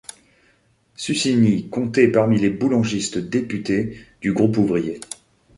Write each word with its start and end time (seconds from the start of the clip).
Susini 0.95 1.69
comptait 1.69 2.07
parmi 2.07 2.39
les 2.39 2.49
boulangistes 2.49 3.19
députés 3.19 4.03
du 4.19 4.33
groupe 4.33 4.57
ouvrier. 4.57 4.99